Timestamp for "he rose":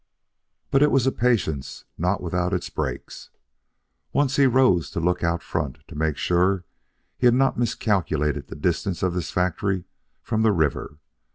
4.37-4.89